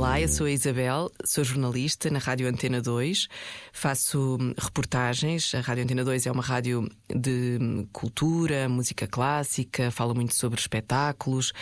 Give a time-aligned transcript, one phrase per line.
[0.00, 3.28] Olá, eu sou a Isabel, sou jornalista na Rádio Antena 2,
[3.70, 5.54] faço hum, reportagens.
[5.54, 10.58] A Rádio Antena 2 é uma rádio de hum, cultura, música clássica, fala muito sobre
[10.58, 11.52] espetáculos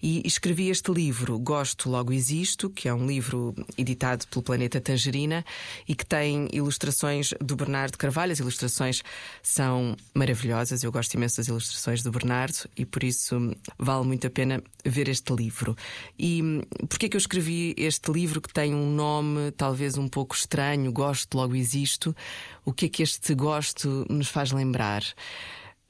[0.00, 5.44] e escrevi este livro, Gosto Logo Existo, que é um livro editado pelo Planeta Tangerina
[5.88, 8.30] e que tem ilustrações do Bernardo Carvalho.
[8.30, 9.02] As ilustrações
[9.42, 14.24] são maravilhosas, eu gosto imenso das ilustrações do Bernardo e por isso hum, vale muito
[14.24, 15.76] a pena ver este livro.
[16.16, 20.92] E porquê que eu escrevi este livro que tem um nome talvez um pouco estranho,
[20.92, 22.14] Gosto, Logo Existo.
[22.64, 25.02] O que é que este gosto nos faz lembrar?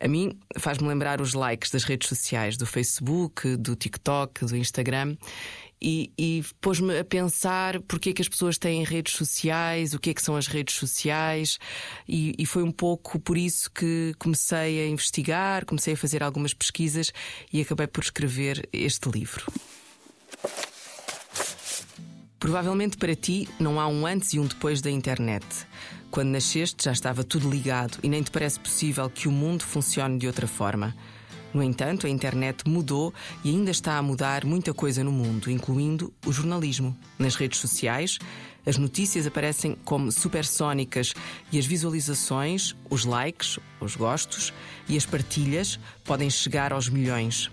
[0.01, 5.16] A mim faz-me lembrar os likes das redes sociais, do Facebook, do TikTok, do Instagram.
[5.80, 10.10] E, e pôs-me a pensar porque é que as pessoas têm redes sociais, o que
[10.10, 11.59] é que são as redes sociais,
[12.09, 16.52] e, e, foi um pouco por isso que comecei a investigar, comecei a fazer algumas
[16.52, 17.13] pesquisas
[17.52, 19.46] e acabei por escrever este livro.
[22.39, 25.45] Provavelmente para ti não há um antes e um depois da internet.
[26.11, 30.19] Quando nasceste já estava tudo ligado e nem te parece possível que o mundo funcione
[30.19, 30.95] de outra forma.
[31.53, 36.13] No entanto, a internet mudou e ainda está a mudar muita coisa no mundo, incluindo
[36.25, 36.97] o jornalismo.
[37.19, 38.19] Nas redes sociais,
[38.66, 41.15] as notícias aparecem como supersónicas
[41.51, 44.53] e as visualizações, os likes, os gostos
[44.89, 47.51] e as partilhas podem chegar aos milhões.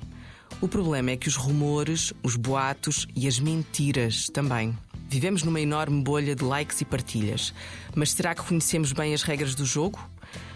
[0.61, 4.75] O problema é que os rumores, os boatos e as mentiras também.
[5.09, 7.53] Vivemos numa enorme bolha de likes e partilhas.
[7.93, 9.99] Mas será que conhecemos bem as regras do jogo?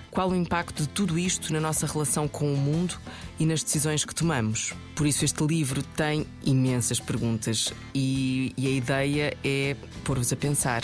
[0.09, 2.97] Qual o impacto de tudo isto na nossa relação com o mundo
[3.37, 4.73] e nas decisões que tomamos?
[4.99, 10.81] Por isso, este livro tem imensas perguntas e, e a ideia é pôr-vos a pensar.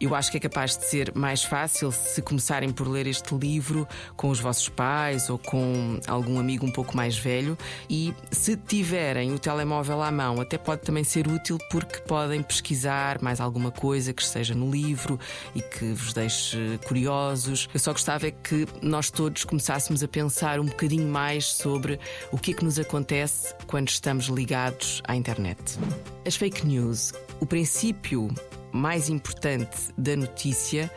[0.00, 3.84] Eu acho que é capaz de ser mais fácil se começarem por ler este livro
[4.16, 7.58] com os vossos pais ou com algum amigo um pouco mais velho.
[7.90, 13.20] E se tiverem o telemóvel à mão, até pode também ser útil porque podem pesquisar
[13.20, 15.18] mais alguma coisa que esteja no livro
[15.52, 17.68] e que vos deixe curiosos.
[17.74, 21.98] Eu só gostava é que nós todos começássemos a pensar um bocadinho mais sobre
[22.30, 25.78] o que é que nos acontece quando estamos ligados à internet.
[26.26, 28.28] As fake news, o princípio
[28.72, 30.90] mais importante da notícia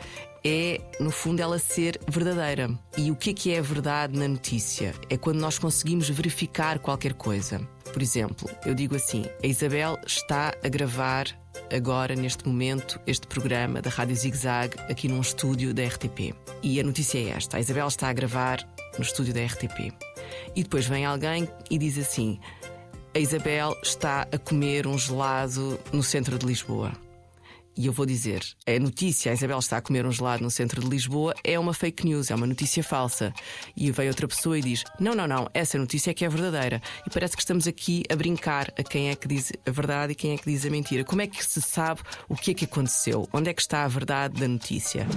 [0.43, 2.69] é, no fundo, ela ser verdadeira.
[2.97, 4.93] E o que é que é verdade na notícia?
[5.09, 7.61] É quando nós conseguimos verificar qualquer coisa.
[7.93, 11.27] Por exemplo, eu digo assim: a Isabel está a gravar
[11.71, 16.33] agora, neste momento, este programa da Rádio Zig Zag aqui num estúdio da RTP.
[16.63, 20.10] E a notícia é esta: a Isabel está a gravar no estúdio da RTP.
[20.55, 22.39] E depois vem alguém e diz assim:
[23.13, 26.93] a Isabel está a comer um gelado no centro de Lisboa.
[27.75, 30.81] E eu vou dizer: a notícia, a Isabel está a comer um gelado no centro
[30.81, 33.33] de Lisboa, é uma fake news, é uma notícia falsa.
[33.75, 36.81] E veio outra pessoa e diz: não, não, não, essa notícia é que é verdadeira.
[37.05, 40.15] E parece que estamos aqui a brincar a quem é que diz a verdade e
[40.15, 41.03] quem é que diz a mentira.
[41.03, 43.27] Como é que se sabe o que é que aconteceu?
[43.31, 45.07] Onde é que está a verdade da notícia?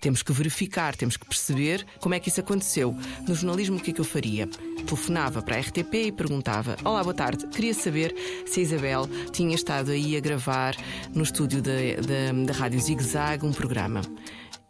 [0.00, 2.94] Temos que verificar, temos que perceber como é que isso aconteceu.
[3.26, 4.46] No jornalismo, o que é que eu faria?
[4.86, 8.14] Telefonava para a RTP e perguntava: Olá, boa tarde, queria saber
[8.46, 10.76] se a Isabel tinha estado aí a gravar
[11.14, 14.02] no estúdio da da, da Rádio Zig Zag um programa.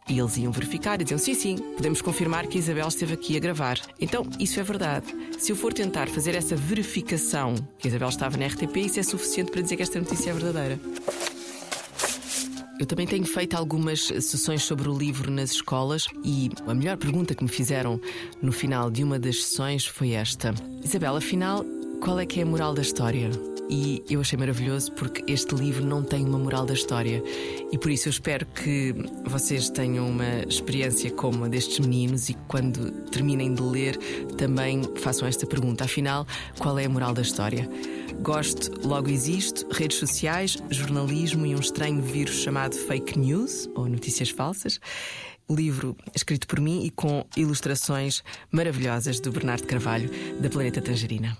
[0.08, 3.36] E eles iam verificar e diziam: sim, sim, podemos confirmar que a Isabel esteve aqui
[3.36, 3.78] a gravar.
[4.00, 5.06] Então, isso é verdade.
[5.38, 9.02] Se eu for tentar fazer essa verificação que a Isabel estava na RTP, isso é
[9.02, 10.80] suficiente para dizer que esta notícia é verdadeira.
[12.80, 17.32] Eu também tenho feito algumas sessões sobre o livro nas escolas e a melhor pergunta
[17.32, 18.00] que me fizeram
[18.42, 21.64] no final de uma das sessões foi esta: Isabel, afinal,
[22.02, 23.30] qual é que é a moral da história?
[23.74, 27.24] E eu achei maravilhoso porque este livro não tem uma moral da história.
[27.72, 28.94] E por isso eu espero que
[29.24, 33.96] vocês tenham uma experiência como a destes meninos e quando terminem de ler
[34.36, 36.26] também façam esta pergunta: afinal,
[36.58, 37.66] qual é a moral da história?
[38.20, 44.28] Gosto, logo existo, redes sociais, jornalismo e um estranho vírus chamado fake news ou notícias
[44.28, 44.78] falsas.
[45.48, 50.10] Livro escrito por mim e com ilustrações maravilhosas do Bernardo Carvalho,
[50.42, 51.38] da Planeta Tangerina.